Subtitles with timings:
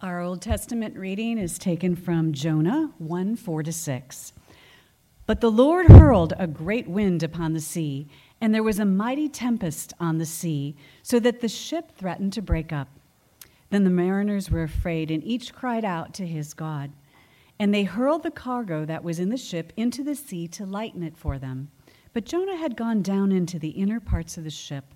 [0.00, 4.32] Our Old Testament reading is taken from Jonah 1 4 to 6.
[5.26, 8.06] But the Lord hurled a great wind upon the sea,
[8.40, 12.42] and there was a mighty tempest on the sea, so that the ship threatened to
[12.42, 12.86] break up.
[13.70, 16.92] Then the mariners were afraid, and each cried out to his God.
[17.58, 21.02] And they hurled the cargo that was in the ship into the sea to lighten
[21.02, 21.72] it for them.
[22.12, 24.94] But Jonah had gone down into the inner parts of the ship,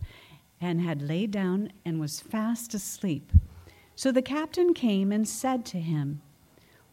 [0.61, 3.32] and had laid down and was fast asleep.
[3.95, 6.23] So the captain came and said to him,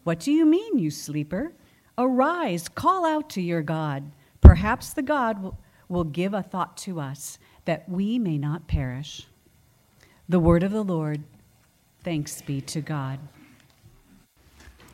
[0.04, 1.52] What do you mean, you sleeper?
[1.96, 4.10] Arise, call out to your God.
[4.40, 5.54] Perhaps the God
[5.88, 9.26] will, give a thought to us, that we may not perish.
[10.28, 11.22] The word of the Lord.
[12.02, 13.18] Thanks be to God.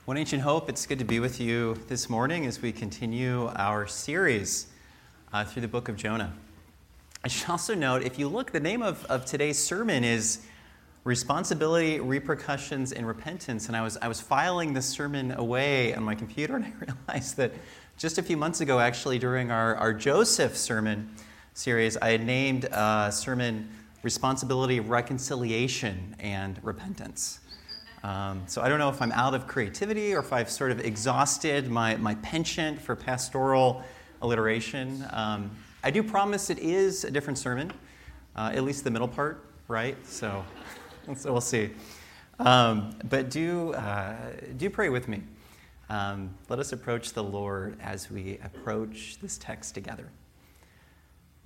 [0.07, 3.87] One Ancient Hope, it's good to be with you this morning as we continue our
[3.87, 4.69] series
[5.33, 6.33] uh, through the book of Jonah.
[7.25, 10.47] I should also note if you look, the name of, of today's sermon is
[11.07, 13.69] responsibility, repercussions, and repentance.
[13.69, 17.37] And I was, I was filing this sermon away on my computer, and I realized
[17.37, 17.53] that
[17.97, 21.09] just a few months ago, actually, during our, our Joseph sermon
[21.55, 23.71] series, I had named a sermon
[24.03, 27.39] Responsibility, Reconciliation, and Repentance.
[28.03, 30.81] Um, so I don't know if I'm out of creativity or if I've sort of
[30.81, 33.85] exhausted my, my penchant for pastoral
[34.23, 35.05] alliteration.
[35.13, 35.53] Um,
[35.85, 37.73] I do promise it is a different sermon,
[38.35, 39.97] uh, at least the middle part, right?
[40.05, 40.45] So
[41.17, 41.71] so we'll see.
[42.39, 44.17] Um, but do, uh,
[44.57, 45.23] do pray with me.
[45.89, 50.11] Um, let us approach the Lord as we approach this text together.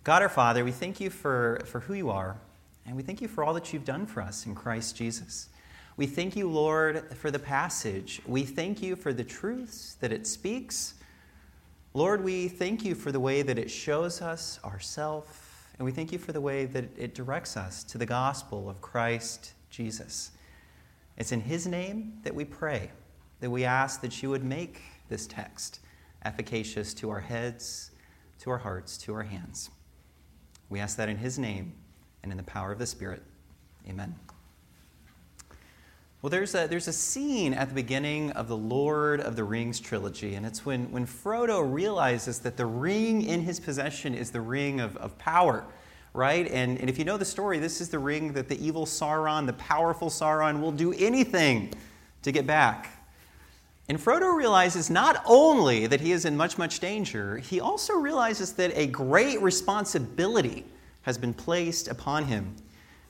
[0.03, 2.39] God our Father, we thank you for, for who you are,
[2.87, 5.51] and we thank you for all that you've done for us in Christ Jesus.
[5.99, 8.23] We thank you, Lord, for the passage.
[8.27, 10.95] We thank you for the truths that it speaks.
[11.93, 15.50] Lord, we thank you for the way that it shows us ourself
[15.81, 18.83] and we thank you for the way that it directs us to the gospel of
[18.83, 20.33] Christ Jesus.
[21.17, 22.91] It's in His name that we pray,
[23.41, 25.81] that we ask that you would make this text
[26.23, 27.93] efficacious to our heads,
[28.41, 29.71] to our hearts, to our hands.
[30.69, 31.73] We ask that in His name
[32.23, 33.23] and in the power of the Spirit.
[33.89, 34.15] Amen.
[36.23, 39.81] Well, there's a, there's a scene at the beginning of the Lord of the Rings
[39.81, 44.43] trilogy, and it's when, when Frodo realizes that the ring in his possession is the
[44.43, 45.65] ring of, of power,
[46.13, 46.47] right?
[46.49, 49.47] And, and if you know the story, this is the ring that the evil Sauron,
[49.47, 51.73] the powerful Sauron, will do anything
[52.21, 52.91] to get back.
[53.89, 58.53] And Frodo realizes not only that he is in much, much danger, he also realizes
[58.53, 60.67] that a great responsibility
[61.01, 62.57] has been placed upon him.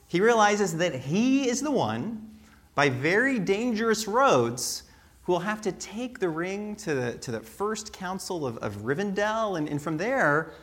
[0.07, 2.30] He realizes that he is the one
[2.75, 4.83] by very dangerous roads
[5.23, 8.77] who will have to take the ring to the, to the first council of, of
[8.77, 10.53] Rivendell, and, and from there,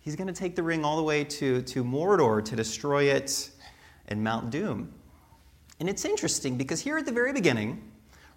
[0.00, 3.50] he's going to take the ring all the way to, to Mordor to destroy it
[4.08, 4.92] and Mount Doom.
[5.80, 7.82] And it's interesting because here at the very beginning,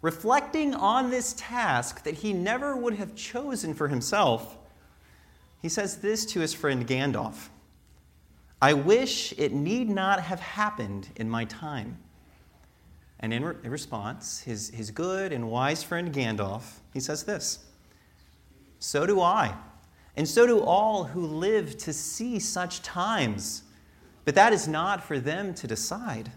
[0.01, 4.57] reflecting on this task that he never would have chosen for himself,
[5.61, 7.49] he says this to his friend Gandalf
[8.61, 11.97] I wish it need not have happened in my time.
[13.21, 17.59] And in, re- in response, his, his good and wise friend Gandalf, he says this
[18.79, 19.55] So do I,
[20.17, 23.63] and so do all who live to see such times.
[24.23, 26.31] But that is not for them to decide.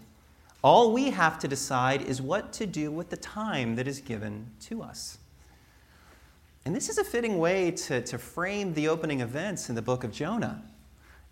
[0.63, 4.49] All we have to decide is what to do with the time that is given
[4.61, 5.19] to us.
[6.65, 10.03] And this is a fitting way to, to frame the opening events in the book
[10.03, 10.63] of Jonah.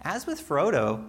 [0.01, 1.03] As with Frodo,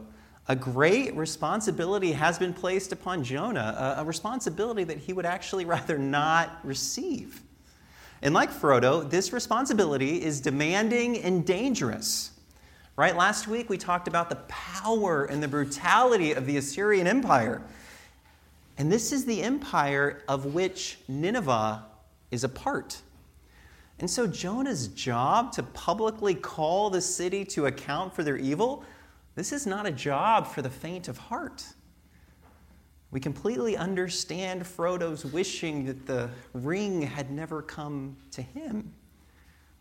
[0.46, 5.64] a great responsibility has been placed upon Jonah, a, a, responsibility that he would actually
[5.64, 7.42] rather not receive.
[8.22, 12.30] And like Frodo, this responsibility is demanding and dangerous.
[12.96, 13.16] Right?
[13.16, 17.62] Last week we talked about the power and the brutality of the Assyrian Empire.
[18.78, 21.84] And this is the empire of which Nineveh
[22.30, 23.00] is a part.
[23.98, 28.84] And so Jonah's job to publicly call the city to account for their evil
[29.34, 31.64] this is not a job for the faint of heart.
[33.10, 38.92] We completely understand Frodo's wishing that the ring had never come to him.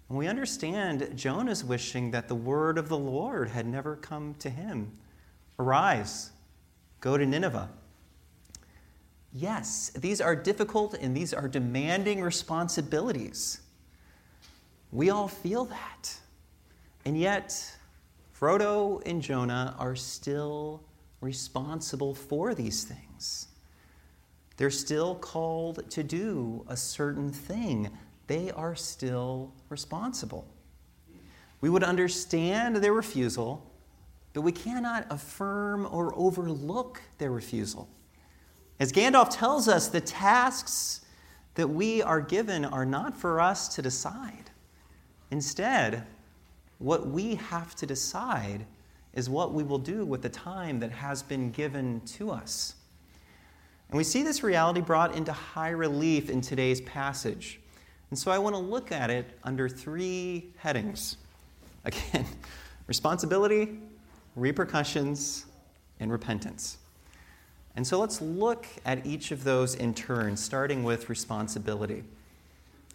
[0.09, 4.49] And we understand Jonah's wishing that the word of the Lord had never come to
[4.49, 4.91] him.
[5.57, 6.31] Arise,
[6.99, 7.69] go to Nineveh.
[9.33, 13.61] Yes, these are difficult and these are demanding responsibilities.
[14.91, 16.15] We all feel that.
[17.05, 17.75] And yet,
[18.43, 20.83] Frodo and Jonah are still
[21.21, 23.47] responsible for these things.
[24.57, 27.89] They're still called to do a certain thing.
[28.27, 30.45] They are still responsible.
[31.61, 33.65] We would understand their refusal,
[34.33, 37.87] but we cannot affirm or overlook their refusal.
[38.77, 41.05] As Gandalf tells us, the tasks
[41.55, 44.51] that we are given are not for us to decide.
[45.31, 46.05] Instead,
[46.79, 48.65] what we have to decide
[49.13, 52.75] is what we will do with the time that has been given to us.
[53.89, 57.59] And we see this reality brought into high relief in today's passage.
[58.09, 61.17] And so I want to look at it under three headings.
[61.85, 62.25] Again,
[62.87, 63.77] responsibility,
[64.35, 65.45] repercussions,
[65.99, 66.77] and repentance.
[67.75, 72.03] And so let's look at each of those in turn, starting with responsibility.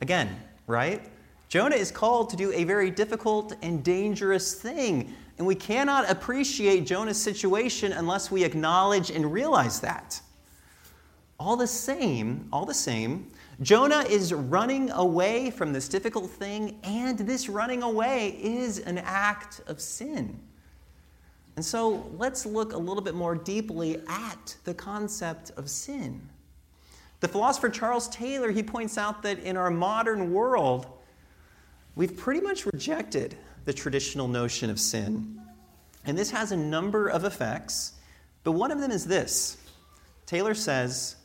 [0.01, 1.03] Again, right?
[1.49, 5.15] Jonah is called to do a very difficult and dangerous thing.
[5.39, 10.21] And we cannot appreciate Jonah's situation unless we acknowledge and realize that.
[11.39, 13.31] All the same, all the same,
[13.63, 19.61] Jonah is running away from this difficult thing, and this running away is an act
[19.67, 20.39] of sin.
[21.57, 26.21] And so let's look a little bit more deeply at the concept of sin.
[27.21, 30.98] The philosopher Charles Taylor, he points out that in our modern world,
[31.99, 35.39] we've pretty much rejected the traditional notion of sin.
[36.07, 37.93] And this has a number of effects,
[38.45, 39.59] but one of them is this.
[40.25, 41.17] Taylor says,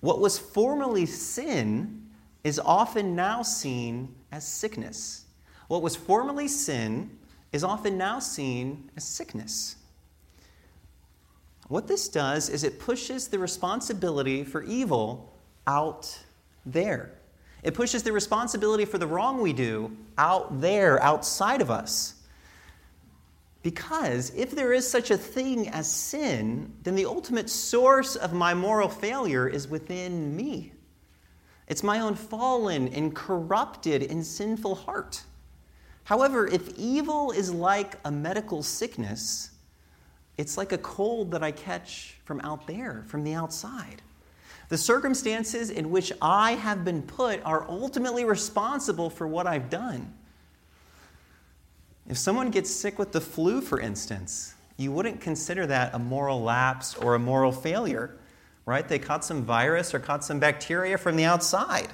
[0.00, 2.08] what was formerly sin
[2.42, 5.24] is often now seen as sickness.
[5.68, 7.16] What was formerly sin
[7.52, 9.76] is often now seen as sickness.
[11.68, 15.32] What this does is it pushes the responsibility for evil
[15.66, 16.18] out
[16.66, 17.17] there.
[17.62, 22.14] It pushes the responsibility for the wrong we do out there, outside of us.
[23.62, 28.54] Because if there is such a thing as sin, then the ultimate source of my
[28.54, 30.72] moral failure is within me.
[31.66, 35.22] It's my own fallen and corrupted and sinful heart.
[36.04, 39.50] However, if evil is like a medical sickness,
[40.38, 44.00] it's like a cold that I catch from out there, from the outside.
[44.68, 50.12] The circumstances in which I have been put are ultimately responsible for what I've done.
[52.06, 56.42] If someone gets sick with the flu, for instance, you wouldn't consider that a moral
[56.42, 58.16] lapse or a moral failure,
[58.66, 58.86] right?
[58.86, 61.88] They caught some virus or caught some bacteria from the outside.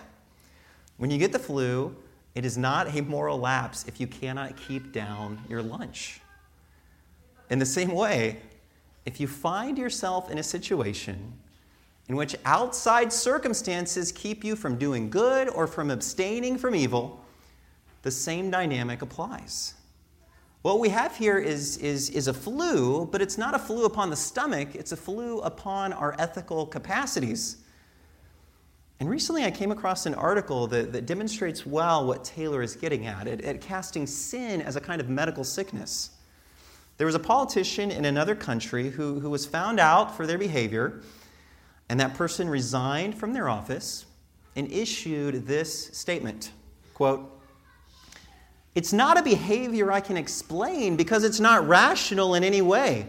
[0.96, 1.96] When you get the flu,
[2.34, 6.20] it is not a moral lapse if you cannot keep down your lunch.
[7.50, 8.40] In the same way,
[9.06, 11.34] if you find yourself in a situation
[12.08, 17.24] in which outside circumstances keep you from doing good or from abstaining from evil,
[18.02, 19.74] the same dynamic applies.
[20.62, 24.10] What we have here is, is, is a flu, but it's not a flu upon
[24.10, 27.58] the stomach, it's a flu upon our ethical capacities.
[29.00, 33.06] And recently I came across an article that, that demonstrates well what Taylor is getting
[33.06, 36.10] at, at, at casting sin as a kind of medical sickness.
[36.96, 41.02] There was a politician in another country who, who was found out for their behavior,
[41.94, 44.04] and that person resigned from their office
[44.56, 46.50] and issued this statement
[46.92, 47.40] quote,
[48.74, 53.06] It's not a behavior I can explain because it's not rational in any way.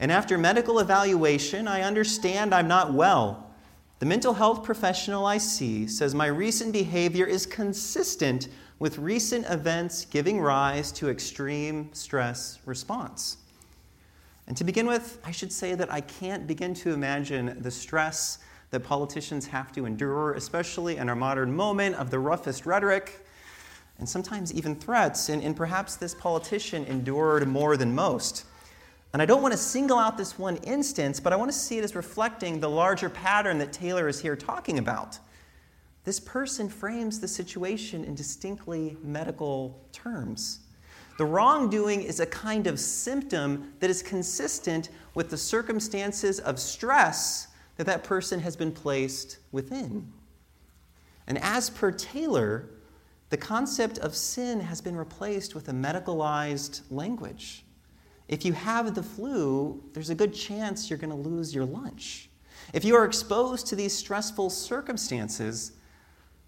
[0.00, 3.54] And after medical evaluation, I understand I'm not well.
[4.00, 8.48] The mental health professional I see says my recent behavior is consistent
[8.80, 13.36] with recent events giving rise to extreme stress response.
[14.46, 18.38] And to begin with, I should say that I can't begin to imagine the stress
[18.70, 23.24] that politicians have to endure, especially in our modern moment of the roughest rhetoric
[23.98, 25.28] and sometimes even threats.
[25.28, 28.44] And, and perhaps this politician endured more than most.
[29.12, 31.78] And I don't want to single out this one instance, but I want to see
[31.78, 35.20] it as reflecting the larger pattern that Taylor is here talking about.
[36.02, 40.63] This person frames the situation in distinctly medical terms.
[41.16, 47.48] The wrongdoing is a kind of symptom that is consistent with the circumstances of stress
[47.76, 50.12] that that person has been placed within.
[51.26, 52.68] And as per Taylor,
[53.30, 57.64] the concept of sin has been replaced with a medicalized language.
[58.28, 62.28] If you have the flu, there's a good chance you're going to lose your lunch.
[62.72, 65.72] If you are exposed to these stressful circumstances,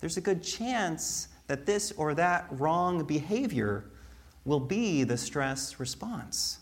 [0.01, 3.91] there's a good chance that this or that wrong behavior
[4.47, 6.61] will be the stress response.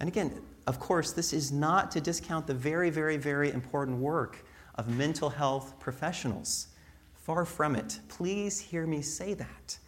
[0.00, 4.44] And again, of course, this is not to discount the very, very, very important work
[4.74, 6.68] of mental health professionals.
[7.14, 8.00] Far from it.
[8.08, 9.78] Please hear me say that.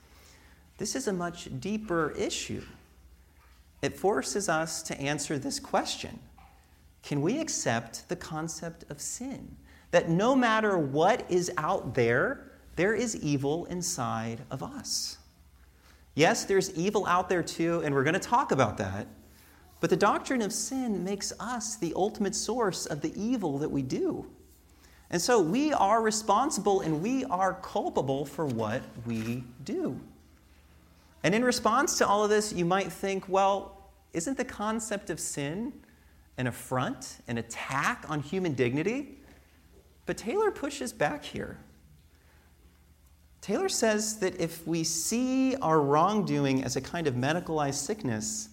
[0.79, 2.63] This is a much deeper issue
[3.83, 6.19] it forces us to answer this question
[7.03, 9.57] Can we accept the concept of sin?
[9.91, 15.19] That no matter what is out there, there is evil inside of us.
[16.15, 19.07] Yes, there's evil out there too, and we're going to talk about that.
[19.81, 23.83] But the doctrine of sin makes us the ultimate source of the evil that we
[23.83, 24.27] do.
[25.11, 29.99] And so we are responsible and we are culpable for what we do.
[31.23, 35.19] And in response to all of this, you might think, well, isn't the concept of
[35.19, 35.73] sin
[36.39, 39.19] an affront, an attack on human dignity?
[40.07, 41.59] But Taylor pushes back here.
[43.41, 48.51] Taylor says that if we see our wrongdoing as a kind of medicalized sickness,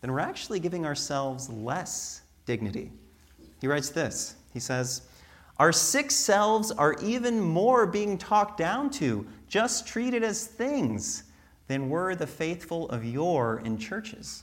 [0.00, 2.90] then we're actually giving ourselves less dignity.
[3.60, 5.02] He writes this He says,
[5.58, 11.24] Our sick selves are even more being talked down to, just treated as things,
[11.68, 14.42] than were the faithful of yore in churches.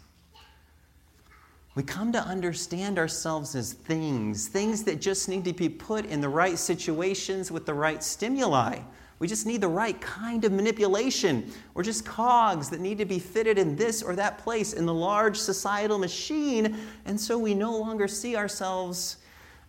[1.76, 6.22] We come to understand ourselves as things, things that just need to be put in
[6.22, 8.80] the right situations with the right stimuli.
[9.20, 11.52] We just need the right kind of manipulation.
[11.74, 14.94] We're just cogs that need to be fitted in this or that place in the
[14.94, 19.18] large societal machine, and so we no longer see ourselves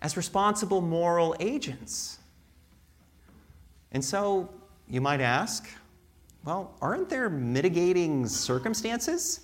[0.03, 2.19] as responsible moral agents.
[3.93, 4.51] And so
[4.89, 5.69] you might ask,
[6.45, 9.41] well, aren't there mitigating circumstances?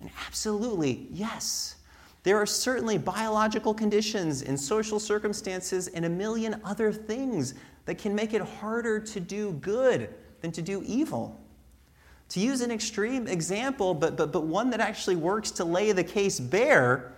[0.00, 1.76] And absolutely, yes.
[2.22, 8.14] There are certainly biological conditions and social circumstances and a million other things that can
[8.14, 10.08] make it harder to do good
[10.40, 11.40] than to do evil.
[12.30, 16.04] To use an extreme example, but, but, but one that actually works to lay the
[16.04, 17.12] case bare,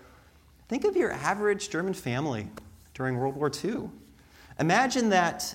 [0.68, 2.48] think of your average German family
[2.94, 3.90] during World War II.
[4.58, 5.54] Imagine that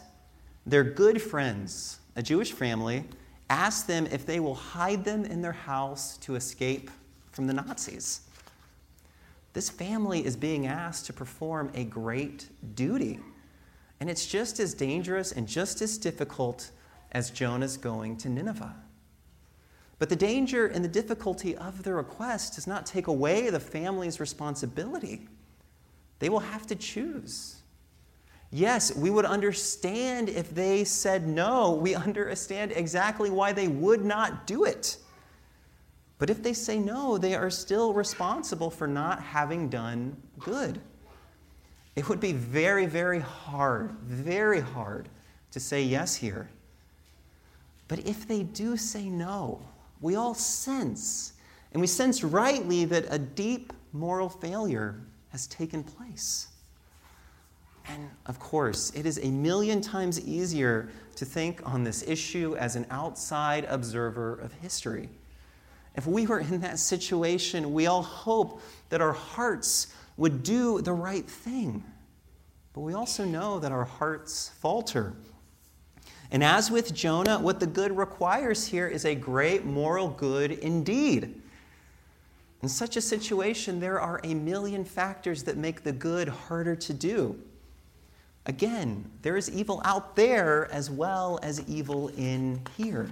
[0.65, 3.03] their good friends, a Jewish family,
[3.49, 6.91] ask them if they will hide them in their house to escape
[7.31, 8.21] from the Nazis.
[9.53, 13.19] This family is being asked to perform a great duty.
[13.99, 16.71] And it's just as dangerous and just as difficult
[17.11, 18.75] as Jonah's going to Nineveh.
[19.97, 24.19] But the danger and the difficulty of the request does not take away the family's
[24.19, 25.27] responsibility.
[26.19, 27.57] They will have to choose.
[28.51, 31.73] Yes, we would understand if they said no.
[31.73, 34.97] We understand exactly why they would not do it.
[36.19, 40.79] But if they say no, they are still responsible for not having done good.
[41.95, 45.09] It would be very, very hard, very hard
[45.51, 46.49] to say yes here.
[47.88, 49.61] But if they do say no,
[50.01, 51.33] we all sense,
[51.71, 56.49] and we sense rightly that a deep moral failure has taken place.
[57.88, 62.75] And of course, it is a million times easier to think on this issue as
[62.75, 65.09] an outside observer of history.
[65.96, 70.93] If we were in that situation, we all hope that our hearts would do the
[70.93, 71.84] right thing.
[72.74, 75.13] But we also know that our hearts falter.
[76.31, 81.41] And as with Jonah, what the good requires here is a great moral good indeed.
[82.62, 86.93] In such a situation, there are a million factors that make the good harder to
[86.93, 87.39] do.
[88.46, 93.10] Again, there is evil out there as well as evil in here.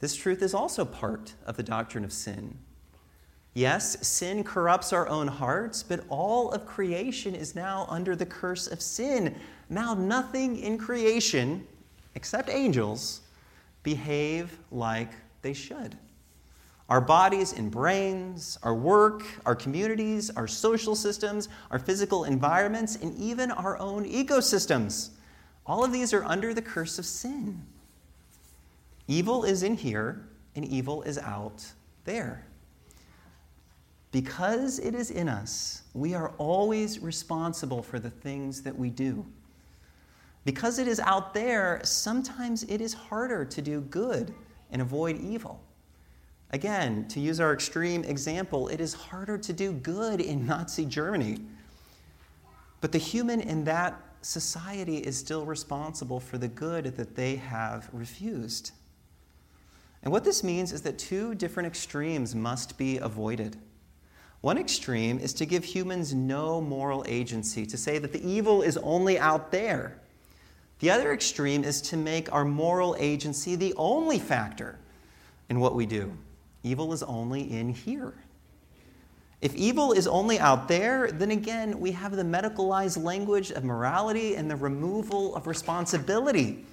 [0.00, 2.58] This truth is also part of the doctrine of sin.
[3.52, 8.66] Yes, sin corrupts our own hearts, but all of creation is now under the curse
[8.66, 9.34] of sin.
[9.68, 11.66] Now, nothing in creation,
[12.14, 13.20] except angels,
[13.82, 15.10] behave like
[15.42, 15.96] they should.
[16.88, 23.16] Our bodies and brains, our work, our communities, our social systems, our physical environments, and
[23.16, 25.10] even our own ecosystems,
[25.66, 27.64] all of these are under the curse of sin.
[29.10, 30.24] Evil is in here,
[30.54, 31.66] and evil is out
[32.04, 32.46] there.
[34.12, 39.26] Because it is in us, we are always responsible for the things that we do.
[40.44, 44.32] Because it is out there, sometimes it is harder to do good
[44.70, 45.60] and avoid evil.
[46.52, 51.38] Again, to use our extreme example, it is harder to do good in Nazi Germany.
[52.80, 57.90] But the human in that society is still responsible for the good that they have
[57.92, 58.70] refused.
[60.02, 63.56] And what this means is that two different extremes must be avoided.
[64.40, 68.78] One extreme is to give humans no moral agency, to say that the evil is
[68.78, 69.98] only out there.
[70.78, 74.78] The other extreme is to make our moral agency the only factor
[75.50, 76.16] in what we do.
[76.62, 78.14] Evil is only in here.
[79.42, 84.36] If evil is only out there, then again, we have the medicalized language of morality
[84.36, 86.64] and the removal of responsibility.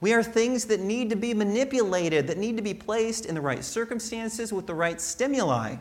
[0.00, 3.40] We are things that need to be manipulated, that need to be placed in the
[3.40, 5.76] right circumstances with the right stimuli.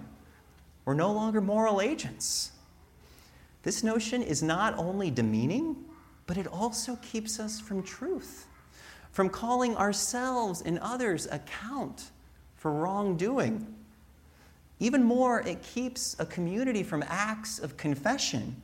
[0.85, 2.51] We're no longer moral agents.
[3.63, 5.75] This notion is not only demeaning,
[6.27, 8.45] but it also keeps us from truth,
[9.11, 12.11] from calling ourselves and others account
[12.55, 13.65] for wrongdoing.
[14.79, 18.61] Even more, it keeps a community from acts of confession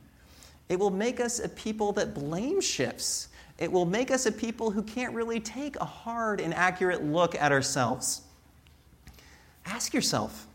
[0.68, 3.28] It will make us a people that blame shifts.
[3.58, 7.34] It will make us a people who can't really take a hard and accurate look
[7.34, 8.22] at ourselves.
[9.64, 10.46] Ask yourself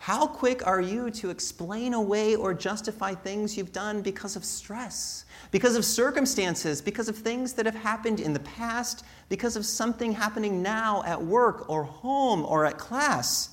[0.00, 5.24] how quick are you to explain away or justify things you've done because of stress,
[5.50, 10.12] because of circumstances, because of things that have happened in the past, because of something
[10.12, 13.50] happening now at work or home or at class?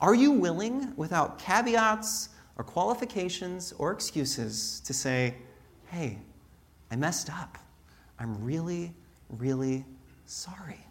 [0.00, 5.34] Are you willing, without caveats or qualifications or excuses, to say,
[5.88, 6.18] hey,
[6.90, 7.58] I messed up.
[8.18, 8.92] I'm really,
[9.28, 9.84] really
[10.26, 10.84] sorry?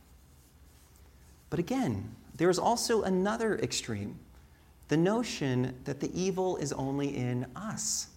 [1.49, 4.19] But again, there is also another extreme
[4.87, 8.07] the notion that the evil is only in us.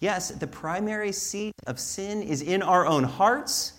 [0.00, 3.74] Yes, the primary seat of sin is in our own hearts,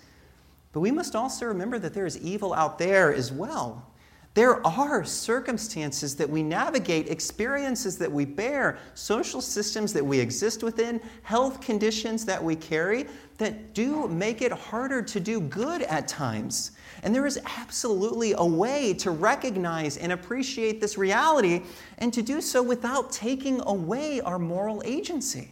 [0.73, 3.85] but we must also remember that there is evil out there as well.
[4.33, 10.63] There are circumstances that we navigate, experiences that we bear, social systems that we exist
[10.63, 13.07] within, health conditions that we carry
[13.41, 16.73] that do make it harder to do good at times.
[17.01, 21.63] And there is absolutely a way to recognize and appreciate this reality
[21.97, 25.49] and to do so without taking away our moral agency.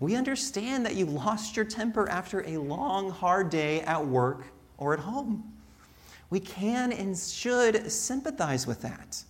[0.00, 4.42] We understand that you lost your temper after a long, hard day at work
[4.76, 5.52] or at home.
[6.30, 9.22] We can and should sympathize with that.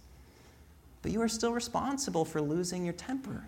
[1.02, 3.44] But you are still responsible for losing your temper.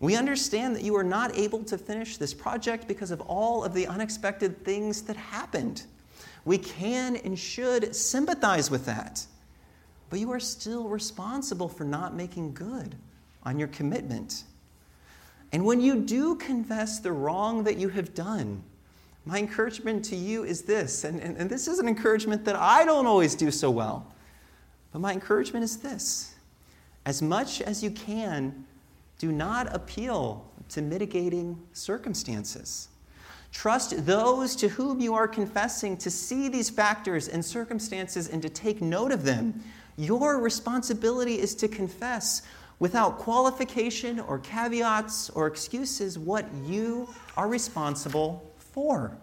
[0.00, 3.72] We understand that you are not able to finish this project because of all of
[3.72, 5.84] the unexpected things that happened.
[6.44, 9.26] We can and should sympathize with that.
[10.10, 12.94] But you are still responsible for not making good
[13.42, 14.44] on your commitment.
[15.52, 18.62] And when you do confess the wrong that you have done,
[19.24, 22.84] my encouragement to you is this, and, and, and, this is an encouragement that I
[22.84, 24.06] don't always do so well,
[24.92, 26.34] but my encouragement is this
[27.04, 28.64] as much as you can,
[29.18, 32.88] do not appeal to mitigating circumstances.
[33.52, 38.48] Trust those to whom you are confessing to see these factors and circumstances and to
[38.48, 39.62] take note of them.
[39.96, 42.42] Your responsibility is to confess
[42.78, 49.16] without qualification or caveats or excuses what you are responsible for.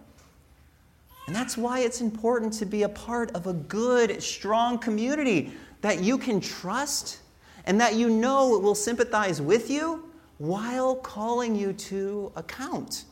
[1.27, 6.01] And that's why it's important to be a part of a good, strong community that
[6.01, 7.19] you can trust
[7.65, 13.05] and that you know it will sympathize with you while calling you to account.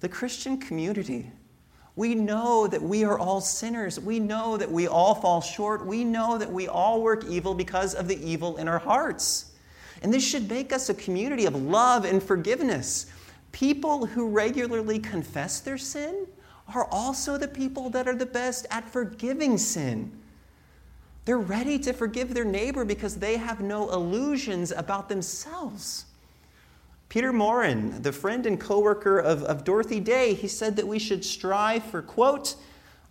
[0.00, 1.30] The Christian community,
[1.96, 3.98] we know that we are all sinners.
[3.98, 5.86] We know that we all fall short.
[5.86, 9.52] We know that we all work evil because of the evil in our hearts.
[10.02, 13.06] And this should make us a community of love and forgiveness
[13.56, 16.26] People who regularly confess their sin
[16.74, 20.12] are also the people that are the best at forgiving sin.
[21.26, 26.06] They're ready to forgive their neighbor because they have no illusions about themselves.
[27.08, 31.24] Peter Maurin, the friend and coworker of, of Dorothy Day, he said that we should
[31.24, 32.54] strive for, quote,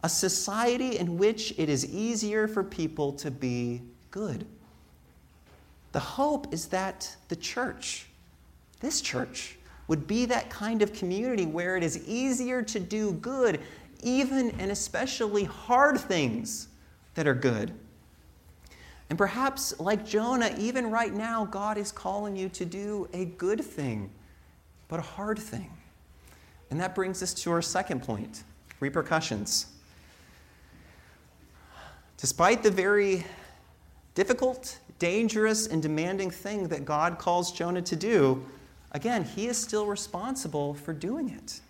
[0.02, 4.46] a society in which it is easier for people to be good.
[5.92, 8.08] The hope is that the church,
[8.80, 9.58] this church,
[9.90, 13.60] would be that kind of community where it is easier to do good,
[14.04, 16.70] even and especially hard things
[17.16, 17.74] that are good.
[19.10, 23.64] And perhaps, like Jonah, even right now, God is calling you to do a good
[23.64, 24.10] thing,
[24.88, 25.70] but a hard thing.
[26.72, 28.44] And that brings us to our second point
[28.80, 29.68] repercussions.
[32.18, 33.26] Despite the very
[34.16, 38.44] difficult, dangerous, and demanding thing that God calls Jonah to do,
[38.92, 41.62] again, he is still responsible for doing it.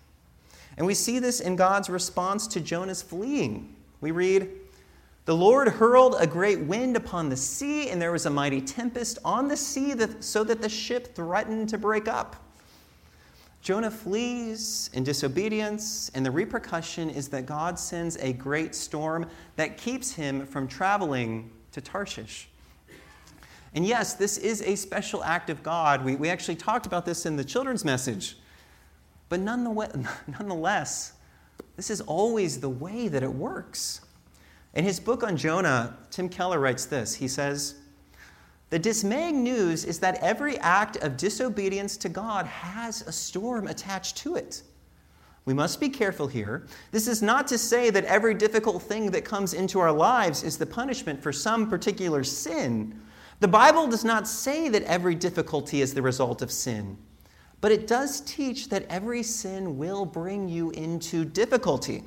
[0.76, 3.74] And we see this in God's response to Jonah's fleeing.
[4.00, 4.48] We read,
[5.26, 9.18] The Lord hurled a great wind upon the sea, and there was a mighty tempest
[9.24, 12.36] on the sea that, so that the ship threatened to break up.
[13.60, 19.76] Jonah flees in disobedience, and the repercussion is that God sends a great storm that
[19.76, 22.48] keeps him from traveling to Tarshish.
[23.74, 26.04] And yes, this is a special act of God.
[26.04, 28.38] We, we actually talked about this in the children's message.
[29.28, 31.14] But nonetheless,
[31.74, 34.02] this is always the way that it works.
[34.76, 37.76] In his book on Jonah, Tim Keller writes this He says,
[38.68, 44.18] The dismaying news is that every act of disobedience to God has a storm attached
[44.18, 44.62] to it.
[45.46, 46.66] We must be careful here.
[46.90, 50.58] This is not to say that every difficult thing that comes into our lives is
[50.58, 53.00] the punishment for some particular sin.
[53.40, 56.98] The Bible does not say that every difficulty is the result of sin,
[57.62, 62.02] but it does teach that every sin will bring you into difficulty.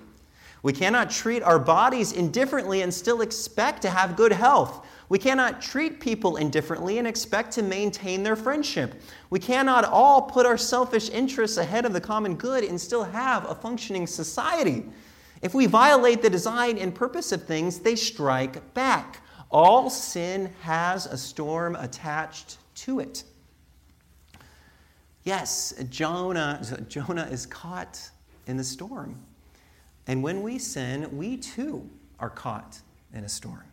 [0.61, 4.85] We cannot treat our bodies indifferently and still expect to have good health.
[5.07, 9.01] We cannot treat people indifferently and expect to maintain their friendship.
[9.29, 13.49] We cannot all put our selfish interests ahead of the common good and still have
[13.49, 14.85] a functioning society.
[15.41, 19.23] If we violate the design and purpose of things, they strike back.
[19.49, 23.23] All sin has a storm attached to it.
[25.23, 28.09] Yes, Jonah, Jonah is caught
[28.45, 29.19] in the storm.
[30.09, 31.87] And when we sin, we too
[32.19, 32.79] are caught
[33.13, 33.63] in a storm.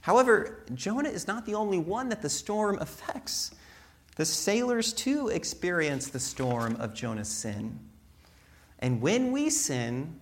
[0.00, 3.54] However, Jonah is not the only one that the storm affects.
[4.16, 7.78] The sailors too experience the storm of Jonah's sin.
[8.78, 10.18] And when we sin,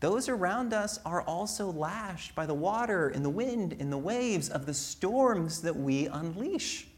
[0.00, 4.48] those around us are also lashed by the water and the wind and the waves
[4.48, 6.88] of the storms that we unleash.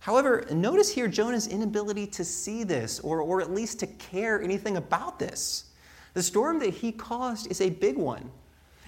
[0.00, 4.76] However, notice here Jonah's inability to see this or, or at least to care anything
[4.76, 5.67] about this.
[6.14, 8.30] The storm that he caused is a big one.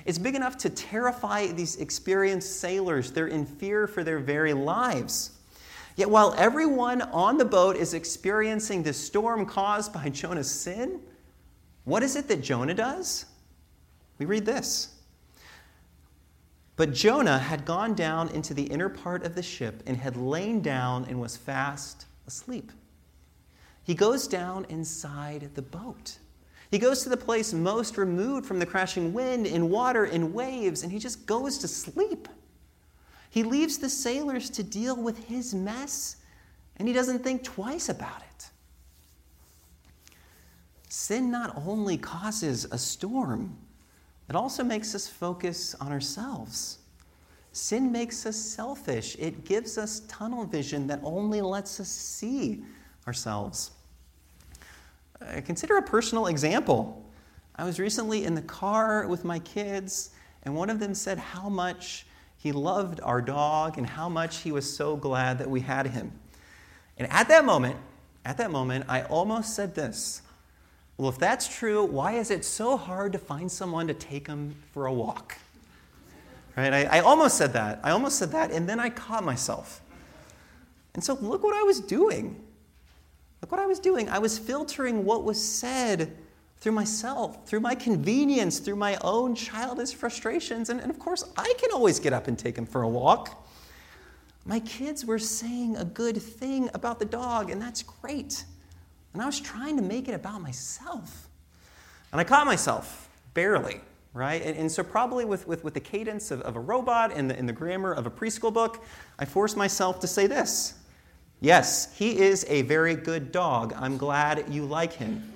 [0.05, 3.13] It's big enough to terrify these experienced sailors.
[3.13, 5.33] They're in fear for their very lives.
[5.97, 11.01] Yet, while everyone on the boat is experiencing the storm caused by Jonah's sin,
[11.85, 13.27] what is it that Jonah does?
[14.19, 14.95] We read this.
[16.77, 20.63] But Jonah had gone down into the inner part of the ship and had lain
[20.63, 22.73] down and was fast asleep.
[23.83, 26.19] He goes down inside the boat.
[26.71, 30.83] He goes to the place most removed from the crashing wind and water and waves,
[30.83, 32.29] and he just goes to sleep.
[33.31, 36.17] He leaves the sailors to deal with his mess,
[36.77, 38.51] and he doesn't think twice about it.
[40.89, 43.57] Sin not only causes a storm,
[44.29, 46.79] it also makes us focus on ourselves.
[47.53, 49.17] Sin makes us selfish.
[49.19, 52.63] It gives us tunnel vision that only lets us see
[53.09, 53.73] ourselves.
[55.21, 57.05] Uh, consider a personal example.
[57.57, 60.11] I was recently in the car with my kids,
[60.45, 62.07] and one of them said how much
[62.39, 66.13] he loved our dog and how much he was so glad that we had him.
[66.97, 67.77] And at that moment,
[68.25, 70.23] at that moment, I almost said this
[71.01, 74.55] well, if that's true, why is it so hard to find someone to take him
[74.73, 75.39] for a walk?
[76.59, 76.75] Right?
[76.75, 77.81] I, I almost said that.
[77.83, 79.81] I almost said that, and then I caught myself.
[80.93, 82.39] And so look what I was doing.
[83.41, 84.09] Look what I was doing.
[84.09, 86.17] I was filtering what was said
[86.59, 90.69] through myself, through my convenience, through my own childish frustrations.
[90.69, 93.47] And, and, of course, I can always get up and take him for a walk.
[94.45, 98.45] My kids were saying a good thing about the dog, and that's great.
[99.15, 101.29] And I was trying to make it about myself.
[102.13, 103.81] And I caught myself, barely,
[104.13, 104.43] right?
[104.43, 107.39] And, and so, probably with, with, with the cadence of, of a robot and the,
[107.39, 108.85] and the grammar of a preschool book,
[109.19, 110.75] I forced myself to say this
[111.41, 113.73] Yes, he is a very good dog.
[113.77, 115.33] I'm glad you like him,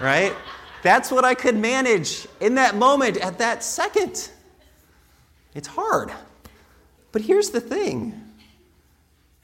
[0.00, 0.34] right?
[0.82, 4.30] That's what I could manage in that moment, at that second.
[5.54, 6.12] It's hard.
[7.12, 8.22] But here's the thing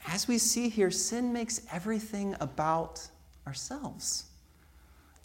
[0.07, 3.07] as we see here, sin makes everything about
[3.47, 4.25] ourselves.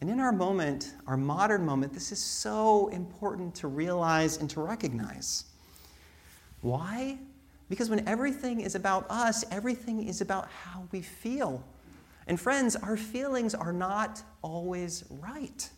[0.00, 4.60] And in our moment, our modern moment, this is so important to realize and to
[4.60, 5.44] recognize.
[6.60, 7.18] Why?
[7.68, 11.62] Because when everything is about us, everything is about how we feel.
[12.26, 15.68] And friends, our feelings are not always right.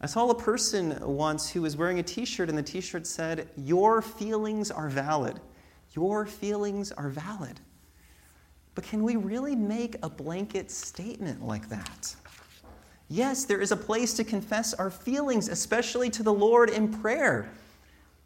[0.00, 3.06] I saw a person once who was wearing a t shirt, and the t shirt
[3.06, 5.40] said, Your feelings are valid.
[5.92, 7.60] Your feelings are valid.
[8.74, 12.14] But can we really make a blanket statement like that?
[13.08, 17.50] Yes, there is a place to confess our feelings, especially to the Lord in prayer.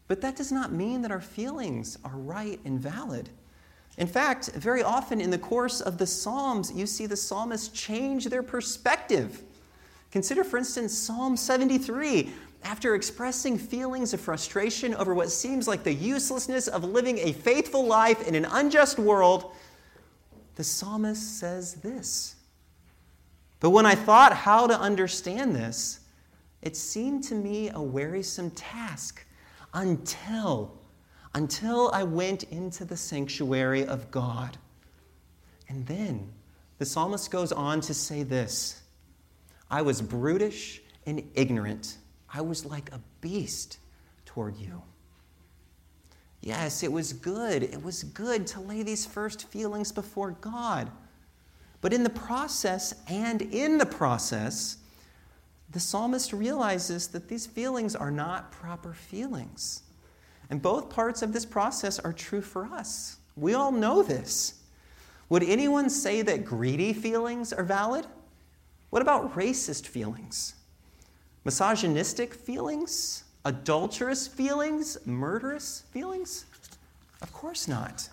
[0.06, 3.30] But that does not mean that our feelings are right and valid.
[3.96, 8.26] In fact, very often in the course of the Psalms, you see the psalmists change
[8.26, 9.42] their perspective.
[10.10, 12.30] Consider, for instance, Psalm 73.
[12.64, 17.84] After expressing feelings of frustration over what seems like the uselessness of living a faithful
[17.84, 19.52] life in an unjust world,
[20.56, 22.36] the psalmist says this.
[23.60, 26.00] But when I thought how to understand this,
[26.62, 29.24] it seemed to me a wearisome task
[29.74, 30.78] until
[31.34, 34.56] until I went into the sanctuary of God.
[35.68, 36.32] And then
[36.78, 38.82] the psalmist goes on to say this
[39.70, 41.98] I was brutish and ignorant.
[42.32, 43.78] I was like a beast
[44.24, 44.82] toward you.
[46.40, 47.62] Yes, it was good.
[47.62, 50.90] It was good to lay these first feelings before God.
[51.80, 54.78] But in the process, and in the process,
[55.74, 59.82] the psalmist realizes that these feelings are not proper feelings.
[60.48, 63.18] And both parts of this process are true for us.
[63.36, 64.54] We all know this.
[65.28, 68.06] Would anyone say that greedy feelings are valid?
[68.88, 70.54] What about racist feelings?
[71.44, 73.24] Misogynistic feelings?
[73.44, 76.46] adulterous feelings, murderous feelings?
[77.20, 78.08] Of course not.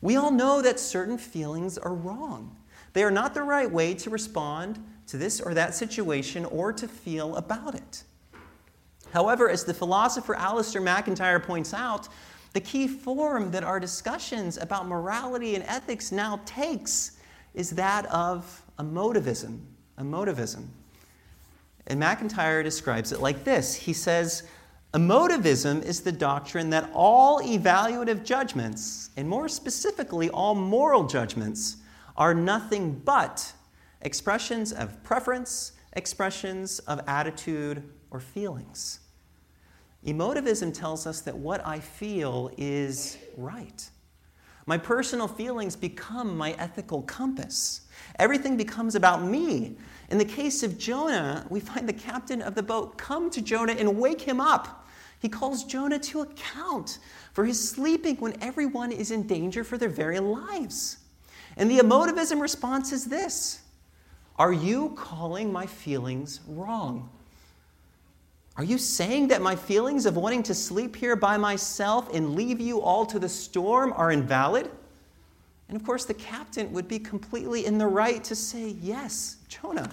[0.00, 2.56] We all know that certain feelings are wrong.
[2.92, 6.88] They are not the right way to respond to this or that situation or to
[6.88, 8.04] feel about it.
[9.12, 12.08] However, as the philosopher Alasdair MacIntyre points out,
[12.52, 17.18] the key form that our discussions about morality and ethics now takes
[17.54, 19.60] is that of emotivism.
[19.98, 20.66] Emotivism.
[21.86, 24.44] And MacIntyre describes it like this He says,
[24.92, 31.76] Emotivism is the doctrine that all evaluative judgments, and more specifically, all moral judgments,
[32.16, 33.52] are nothing but
[34.02, 39.00] expressions of preference, expressions of attitude or feelings.
[40.06, 43.88] Emotivism tells us that what I feel is right.
[44.66, 47.82] My personal feelings become my ethical compass.
[48.18, 49.76] Everything becomes about me.
[50.10, 53.72] In the case of Jonah, we find the captain of the boat come to Jonah
[53.72, 54.86] and wake him up.
[55.20, 56.98] He calls Jonah to account
[57.32, 60.98] for his sleeping when everyone is in danger for their very lives.
[61.56, 63.60] And the emotivism response is this
[64.40, 67.10] Are you calling my feelings wrong?
[68.56, 72.58] Are you saying that my feelings of wanting to sleep here by myself and leave
[72.58, 74.70] you all to the storm are invalid?
[75.68, 79.90] And of course, the captain would be completely in the right to say, Yes, Jonah,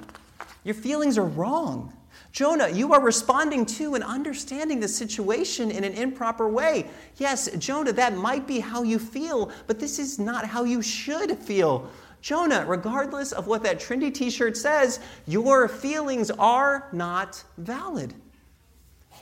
[0.64, 1.92] your feelings are wrong.
[2.32, 6.90] Jonah, you are responding to and understanding the situation in an improper way.
[7.18, 11.38] Yes, Jonah, that might be how you feel, but this is not how you should
[11.38, 11.90] feel.
[12.22, 18.14] Jonah, regardless of what that trendy t shirt says, your feelings are not valid.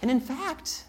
[0.02, 0.86] And in fact,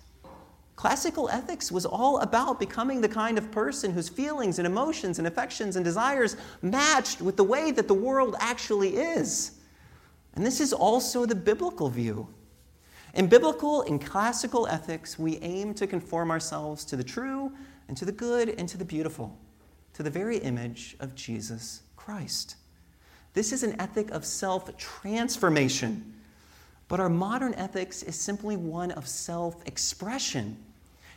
[0.77, 5.27] classical ethics was all about becoming the kind of person whose feelings and emotions and
[5.27, 9.53] affections and desires matched with the way that the world actually is.
[10.35, 12.29] And this is also the biblical view.
[13.15, 17.51] In biblical and classical ethics, we aim to conform ourselves to the true
[17.89, 19.39] and to the good and to the beautiful,
[19.95, 22.57] to the very image of Jesus Christ.
[23.35, 26.15] This is an ethic of self transformation
[26.89, 30.57] but our modern ethics is simply one of self expression.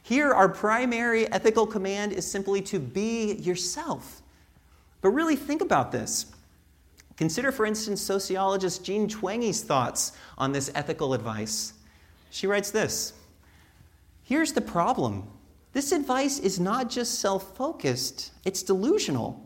[0.01, 4.21] Here, our primary ethical command is simply to be yourself.
[5.01, 6.25] But really think about this.
[7.17, 11.73] Consider, for instance, sociologist Jean Twenge's thoughts on this ethical advice.
[12.31, 13.13] She writes this
[14.23, 15.27] Here's the problem
[15.73, 19.45] this advice is not just self focused, it's delusional.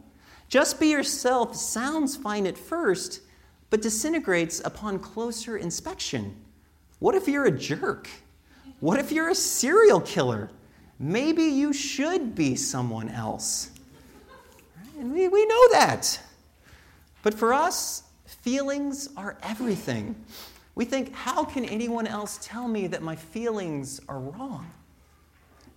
[0.53, 3.21] Just be yourself sounds fine at first,
[3.71, 6.35] but disintegrates upon closer inspection.
[6.99, 8.07] What if you're a jerk?
[8.79, 10.51] What if you're a serial killer?
[10.99, 13.71] Maybe you should be someone else.
[14.99, 16.21] And we, we know that.
[17.23, 20.15] But for us, feelings are everything.
[20.75, 24.69] We think, how can anyone else tell me that my feelings are wrong?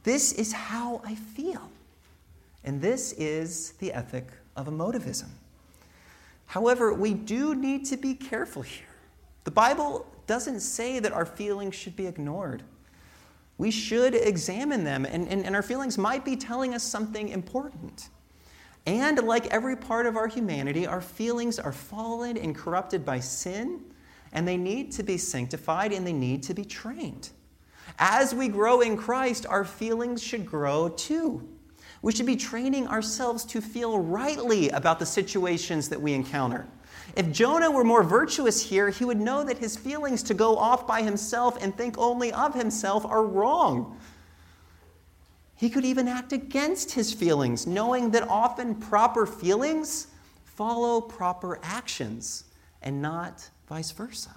[0.02, 1.70] This is how I feel.
[2.62, 4.26] And this is the ethic
[4.56, 5.28] of emotivism.
[6.46, 8.86] However, we do need to be careful here.
[9.44, 12.62] The Bible doesn't say that our feelings should be ignored.
[13.58, 18.10] We should examine them, and, and, and, our feelings might be telling us something important.
[18.84, 23.80] And like every part of our humanity, our feelings are fallen and corrupted by sin,
[24.32, 27.30] and they need to be sanctified and they need to be trained.
[27.98, 31.48] As we grow in Christ, our feelings should grow too.
[32.06, 36.64] We should be training ourselves to feel rightly about the situations that we encounter.
[37.16, 40.86] If Jonah were more virtuous here, he would know that his feelings to go off
[40.86, 43.98] by himself and think only of himself are wrong.
[45.56, 50.06] He could even act against his feelings, knowing that often proper feelings
[50.44, 52.44] follow proper actions
[52.82, 54.30] and not vice versa.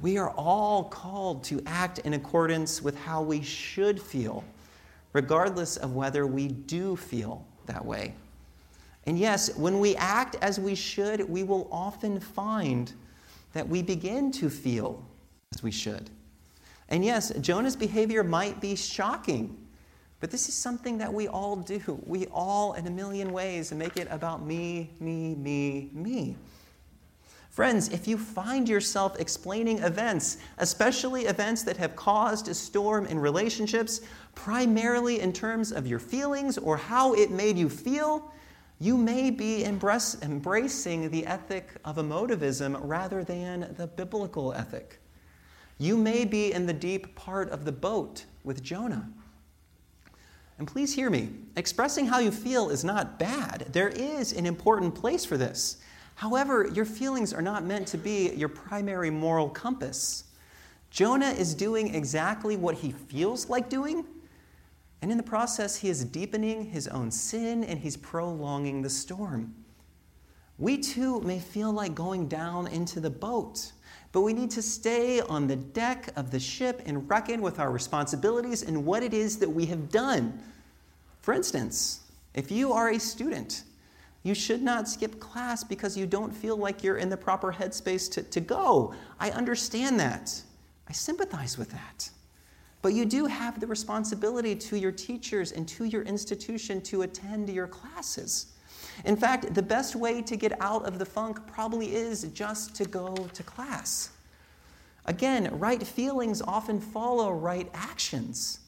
[0.00, 4.44] We are all called to act in accordance with how we should feel
[5.12, 8.14] regardless of whether we do feel that way.
[9.04, 12.92] And yes, when we act as we should, we will often find
[13.52, 15.04] that we begin to feel
[15.52, 16.10] as we should.
[16.88, 19.56] And yes, Jonah's behavior might be shocking,
[20.20, 22.00] but this is something that we all do.
[22.04, 26.36] We all, in a million ways, make it about me, me, me, me.
[27.50, 33.18] Friends, if you find yourself explaining events, especially events that have caused a storm in
[33.18, 34.02] relationships,
[34.36, 38.32] primarily in terms of your feelings or how it made you feel,
[38.78, 45.00] you may be embracing the ethic of emotivism rather than the biblical ethic.
[45.76, 49.10] You may be in the deep part of the boat with Jonah.
[50.58, 51.30] And please hear me.
[51.56, 53.66] Expressing how you feel is not bad.
[53.72, 55.78] There is an important place for this.
[56.20, 60.24] However, your feelings are not meant to be your primary moral compass.
[60.90, 64.04] Jonah is doing exactly what he feels like doing,
[65.00, 69.54] And in the process, he is deepening his own sin and he's prolonging the storm.
[70.58, 73.72] We too may feel like going down into the boat,
[74.12, 77.72] but we need to stay on the deck of the ship and reckon with our
[77.72, 80.38] responsibilities and what it is that we have done.
[81.22, 82.00] For instance,
[82.34, 83.62] if you are a student,
[84.22, 88.10] you should not skip class because you don't feel like you're in the proper headspace
[88.12, 88.94] to, to go.
[89.18, 90.42] I understand that.
[90.88, 92.10] I sympathize with that.
[92.82, 97.48] But you do have the responsibility to your teachers and to your institution to attend
[97.48, 98.52] your classes.
[99.04, 102.84] In fact, the best way to get out of the funk probably is just to
[102.84, 104.10] go to class.
[105.06, 108.60] Again, right feelings often follow right actions.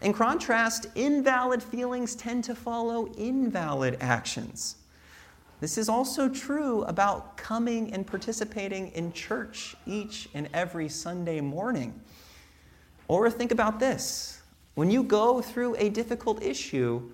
[0.00, 4.76] In contrast, invalid feelings tend to follow invalid actions.
[5.62, 12.00] This is also true about coming and participating in church each and every Sunday morning.
[13.06, 14.42] Or think about this
[14.74, 17.08] when you go through a difficult issue,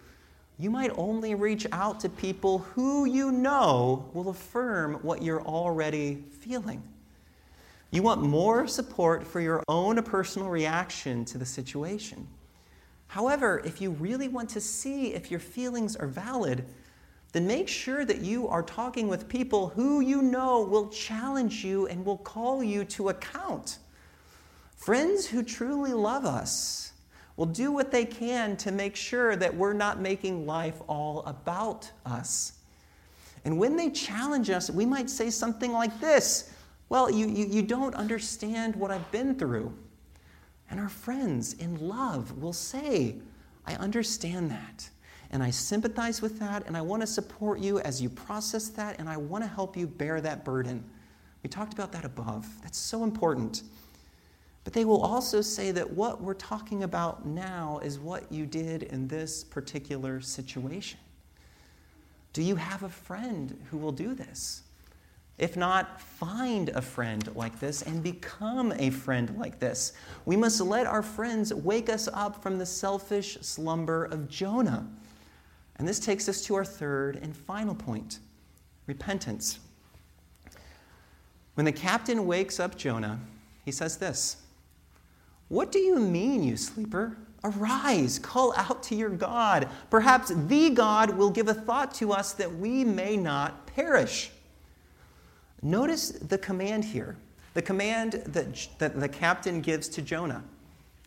[0.58, 6.24] you might only reach out to people who you know will affirm what you're already
[6.40, 6.82] feeling.
[7.90, 12.26] You want more support for your own personal reaction to the situation.
[13.08, 16.64] However, if you really want to see if your feelings are valid,
[17.32, 21.86] then make sure that you are talking with people who you know will challenge you
[21.86, 23.78] and will call you to account.
[24.76, 26.92] Friends who truly love us
[27.36, 31.90] will do what they can to make sure that we're not making life all about
[32.06, 32.54] us.
[33.44, 36.52] And when they challenge us, we might say something like this
[36.88, 39.72] Well, you, you, you don't understand what I've been through.
[40.70, 43.16] And our friends in love will say,
[43.66, 44.88] I understand that.
[45.30, 48.98] And I sympathize with that, and I want to support you as you process that,
[48.98, 50.82] and I want to help you bear that burden.
[51.42, 52.48] We talked about that above.
[52.62, 53.62] That's so important.
[54.64, 58.84] But they will also say that what we're talking about now is what you did
[58.84, 60.98] in this particular situation.
[62.32, 64.62] Do you have a friend who will do this?
[65.38, 69.92] If not, find a friend like this and become a friend like this.
[70.26, 74.88] We must let our friends wake us up from the selfish slumber of Jonah.
[75.78, 78.18] And this takes us to our third and final point
[78.86, 79.60] repentance.
[81.54, 83.20] When the captain wakes up Jonah,
[83.64, 84.38] he says this
[85.48, 87.16] What do you mean, you sleeper?
[87.44, 89.68] Arise, call out to your God.
[89.90, 94.30] Perhaps the God will give a thought to us that we may not perish.
[95.62, 97.16] Notice the command here
[97.54, 100.44] the command that, that the captain gives to Jonah.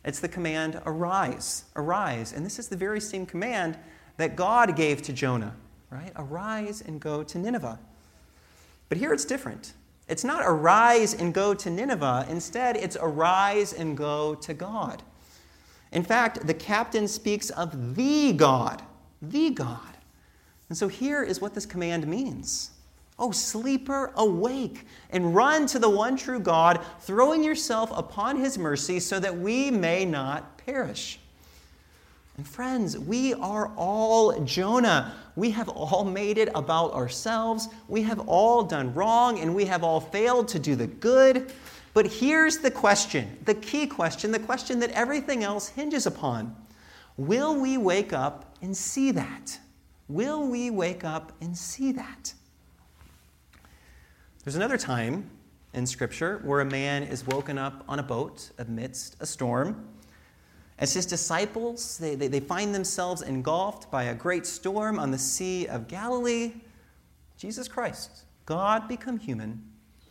[0.04, 2.34] It's the command, arise, arise.
[2.34, 3.78] And this is the very same command
[4.18, 5.56] that God gave to Jonah,
[5.90, 6.12] right?
[6.16, 7.80] Arise and go to Nineveh.
[8.90, 9.74] But here it's different.
[10.08, 12.26] It's not arise and go to Nineveh.
[12.30, 15.02] Instead, it's arise and go to God.
[15.94, 18.82] In fact, the captain speaks of the God,
[19.22, 19.80] the God.
[20.68, 22.72] And so here is what this command means.
[23.18, 29.00] Oh, sleeper, awake and run to the one true God, throwing yourself upon his mercy
[29.00, 31.21] so that we may not perish.
[32.42, 35.14] And friends, we are all Jonah.
[35.36, 37.70] We have all made it about ourselves.
[37.88, 41.54] We have all done wrong and we have all failed to do the good.
[41.94, 46.56] But here's the question the key question, the question that everything else hinges upon
[47.16, 49.60] Will we wake up and see that?
[50.08, 52.34] Will we wake up and see that?
[54.44, 55.30] There's another time
[55.76, 59.91] in Scripture where a man is woken up on a boat amidst a storm.
[60.82, 65.18] As his disciples, they, they, they, find themselves engulfed by a great storm on the
[65.18, 66.54] Sea of Galilee.
[67.38, 69.64] Jesus Christ, God become human,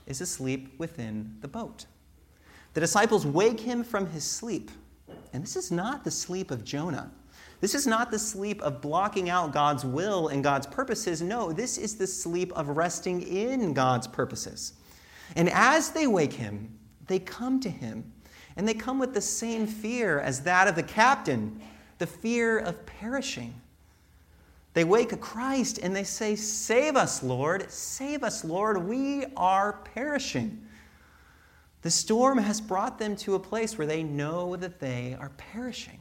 [0.06, 1.86] is asleep within the boat.
[2.74, 4.70] The disciples wake him from his sleep.
[5.32, 7.10] And this is not the sleep of Jonah.
[7.60, 11.20] This is not the sleep of blocking out God's will and God's purposes.
[11.20, 14.74] No, this is the sleep of resting in God's purposes.
[15.34, 16.78] And as they wake him,
[17.08, 18.12] they come to him,
[18.60, 21.62] and they come with the same fear as that of the captain
[21.96, 23.58] the fear of perishing.
[24.74, 29.80] They wake a Christ and they say, Save us, Lord, save us, Lord, we are
[29.94, 30.60] perishing.
[31.80, 35.98] The storm has brought them to a place where they know that they are perishing.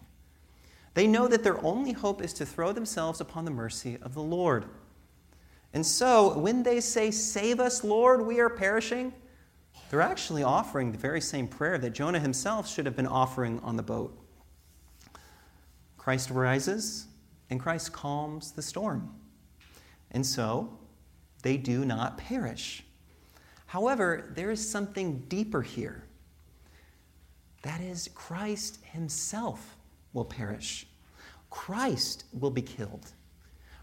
[0.95, 4.21] They know that their only hope is to throw themselves upon the mercy of the
[4.21, 4.65] Lord.
[5.73, 9.13] And so, when they say, Save us, Lord, we are perishing,
[9.89, 13.75] they're actually offering the very same prayer that Jonah himself should have been offering on
[13.75, 14.17] the boat.
[15.97, 17.07] Christ rises,
[17.49, 19.13] and Christ calms the storm.
[20.11, 20.77] And so,
[21.41, 22.83] they do not perish.
[23.65, 26.03] However, there is something deeper here.
[27.63, 29.75] That is, Christ himself
[30.13, 30.87] will perish.
[31.49, 33.11] Christ will be killed.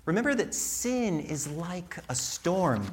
[0.05, 2.87] Remember that sin is like a storm.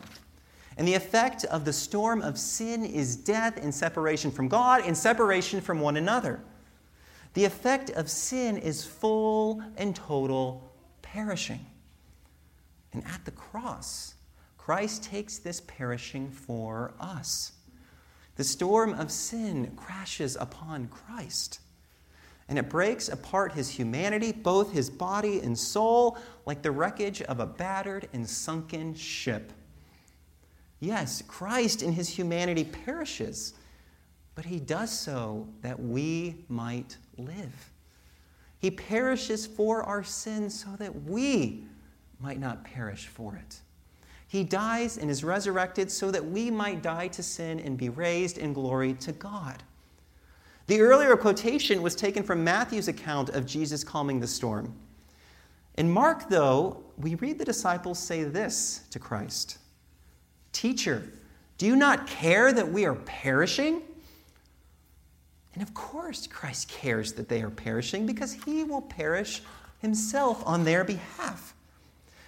[0.77, 4.97] And the effect of the storm of sin is death and separation from God and
[4.97, 6.41] separation from one another.
[7.33, 10.71] The effect of sin is full and total
[11.01, 11.65] perishing.
[12.91, 14.15] And at the cross,
[14.57, 17.53] Christ takes this perishing for us.
[18.35, 21.59] The storm of sin crashes upon Christ.
[22.49, 27.39] And it breaks apart his humanity, both his body and soul, like the wreckage of
[27.39, 29.53] a battered and sunken ship.
[30.83, 33.53] Yes, Christ in his humanity perishes,
[34.35, 37.71] but he does so that we might live.
[38.59, 41.63] He perishes for our sins so that we
[42.19, 43.61] might not perish for it.
[44.27, 48.37] He dies and is resurrected so that we might die to sin and be raised
[48.37, 49.63] in glory to God.
[50.67, 54.75] The earlier quotation was taken from Matthew's account of Jesus calming the storm.
[55.75, 59.59] In Mark, though, we read the disciples say this to Christ
[60.53, 61.03] Teacher,
[61.57, 63.81] do you not care that we are perishing?
[65.53, 69.41] And of course, Christ cares that they are perishing because he will perish
[69.79, 71.53] himself on their behalf.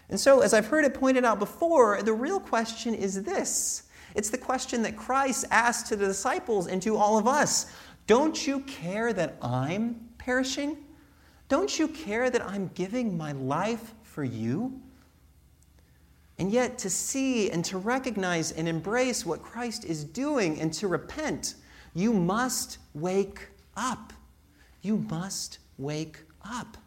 [0.09, 4.29] And so, as I've heard it pointed out before, the real question is this it's
[4.29, 7.67] the question that Christ asked to the disciples and to all of us
[8.07, 10.77] Don't you care that I'm perishing?
[11.47, 14.81] Don't you care that I'm giving my life for you?
[16.37, 20.87] And yet, to see and to recognize and embrace what Christ is doing and to
[20.87, 21.55] repent,
[21.93, 24.11] you must wake up.
[24.81, 26.77] You must wake up.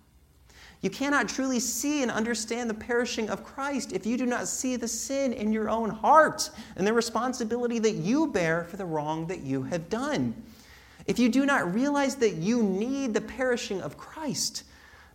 [0.81, 4.77] You cannot truly see and understand the perishing of Christ if you do not see
[4.77, 9.27] the sin in your own heart and the responsibility that you bear for the wrong
[9.27, 10.41] that you have done.
[11.07, 14.65] If you do not realize that you need the perishing of Christ,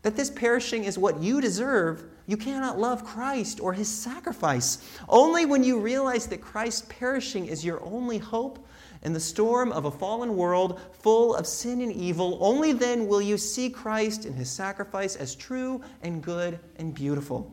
[0.04, 4.78] that this perishing is what you deserve, you cannot love Christ or his sacrifice.
[5.10, 8.66] Only when you realize that Christ's perishing is your only hope
[9.02, 13.22] in the storm of a fallen world full of sin and evil, only then will
[13.22, 17.52] you see Christ and his sacrifice as true and good and beautiful.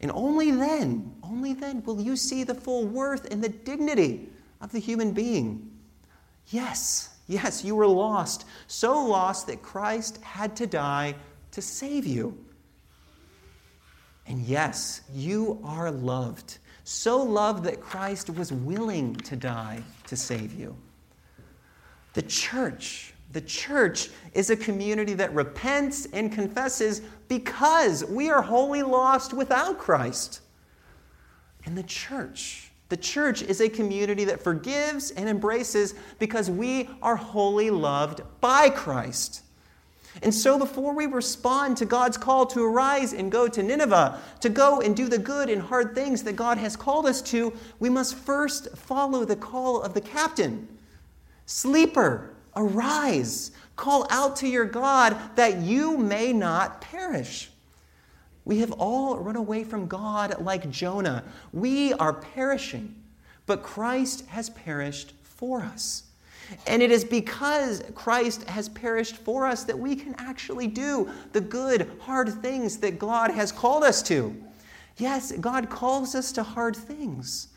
[0.00, 4.28] And only then, only then will you see the full worth and the dignity
[4.60, 5.68] of the human being.
[6.48, 11.16] Yes, yes, you were lost, so lost that Christ had to die
[11.52, 12.36] to save you.
[14.26, 20.54] And yes, you are loved so loved that Christ was willing to die to save
[20.54, 20.74] you.
[22.14, 28.82] The church, the church is a community that repents and confesses because we are wholly
[28.82, 30.40] lost without Christ.
[31.66, 37.16] And the church, the church is a community that forgives and embraces because we are
[37.16, 39.42] wholly loved by Christ.
[40.22, 44.48] And so, before we respond to God's call to arise and go to Nineveh, to
[44.48, 47.88] go and do the good and hard things that God has called us to, we
[47.88, 50.66] must first follow the call of the captain.
[51.46, 57.50] Sleeper, arise, call out to your God that you may not perish.
[58.44, 61.22] We have all run away from God like Jonah.
[61.52, 62.94] We are perishing,
[63.46, 66.07] but Christ has perished for us.
[66.66, 71.40] And it is because Christ has perished for us that we can actually do the
[71.40, 74.34] good, hard things that God has called us to.
[74.96, 77.48] Yes, God calls us to hard things,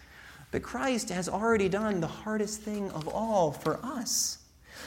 [0.51, 4.37] but Christ has already done the hardest thing of all for us.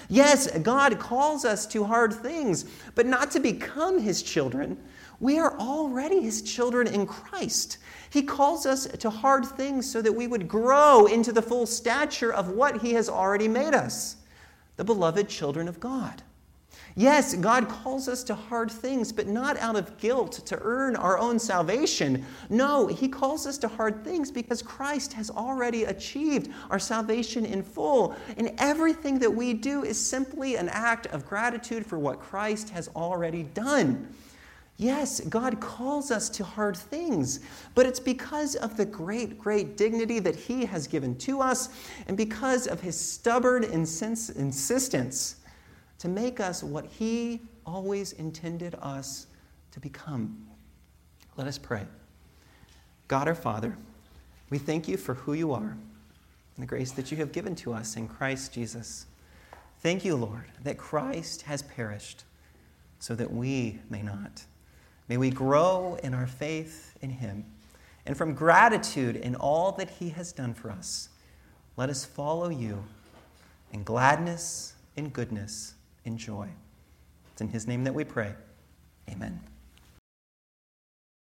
[0.08, 4.78] Yes, God calls us to hard things, but not to become His children.
[5.24, 7.78] We are already His children in Christ.
[8.10, 12.30] He calls us to hard things so that we would grow into the full stature
[12.30, 14.16] of what He has already made us
[14.76, 16.22] the beloved children of God.
[16.94, 21.16] Yes, God calls us to hard things, but not out of guilt to earn our
[21.18, 22.22] own salvation.
[22.50, 27.62] No, He calls us to hard things because Christ has already achieved our salvation in
[27.62, 28.14] full.
[28.36, 32.88] And everything that we do is simply an act of gratitude for what Christ has
[32.94, 34.14] already done.
[34.76, 37.40] Yes, God calls us to hard things,
[37.74, 41.68] but it's because of the great, great dignity that He has given to us
[42.08, 45.36] and because of His stubborn insistence
[45.98, 49.28] to make us what He always intended us
[49.70, 50.44] to become.
[51.36, 51.86] Let us pray.
[53.06, 53.76] God our Father,
[54.50, 55.76] we thank you for who you are
[56.56, 59.06] and the grace that you have given to us in Christ Jesus.
[59.80, 62.24] Thank you, Lord, that Christ has perished
[62.98, 64.44] so that we may not.
[65.08, 67.44] May we grow in our faith in Him.
[68.06, 71.08] And from gratitude in all that He has done for us,
[71.76, 72.84] let us follow you
[73.72, 75.74] in gladness, in goodness,
[76.04, 76.48] in joy.
[77.32, 78.34] It's in His name that we pray.
[79.10, 79.40] Amen.